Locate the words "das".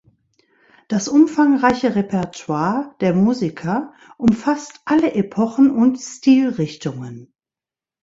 0.87-1.07